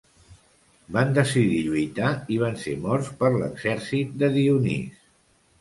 [0.95, 5.07] Van decidir lluitar i van ser morts per l'exèrcit de Dionís.